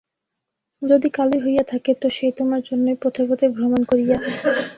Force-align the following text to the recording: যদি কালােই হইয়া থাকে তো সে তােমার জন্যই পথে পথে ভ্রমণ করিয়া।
যদি 0.81 1.07
কালােই 1.09 1.43
হইয়া 1.45 1.63
থাকে 1.71 1.91
তো 2.01 2.07
সে 2.09 2.27
তােমার 2.35 2.61
জন্যই 2.69 2.97
পথে 3.03 3.23
পথে 3.29 3.45
ভ্রমণ 3.55 3.81
করিয়া। 3.89 4.17